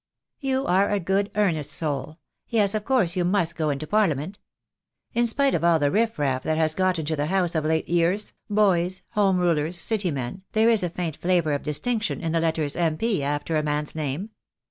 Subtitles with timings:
[0.39, 2.17] "You are a good earnest soul.
[2.47, 4.39] Yes, of course, you must go into Parliament.
[5.13, 7.87] In spite of all the riff raff that has got into the House of late
[7.87, 12.39] years, boys, Home Rulers, city men, there is a faint flavour of distinction in the
[12.39, 13.21] letters M.P.
[13.21, 14.31] after a man's name.